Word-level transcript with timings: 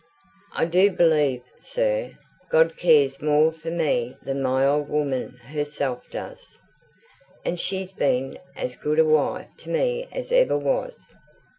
I 0.53 0.65
do 0.65 0.89
believe, 0.89 1.43
sir, 1.59 2.13
God 2.49 2.75
cares 2.75 3.21
more 3.21 3.51
for 3.51 3.69
me 3.69 4.17
than 4.23 4.41
my 4.41 4.65
old 4.65 4.89
woman 4.89 5.37
herself 5.45 6.01
does, 6.09 6.57
and 7.45 7.59
she's 7.59 7.93
been 7.93 8.39
as 8.55 8.75
good 8.75 8.97
a 8.97 9.05
wife 9.05 9.49
to 9.57 9.69
me 9.69 10.07
as 10.11 10.31
ever 10.31 10.57
was. 10.57 11.13